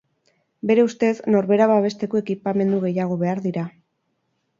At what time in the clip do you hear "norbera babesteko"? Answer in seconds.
1.35-2.21